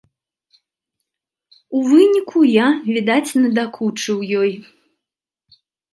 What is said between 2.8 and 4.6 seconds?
відаць, надакучыў ёй.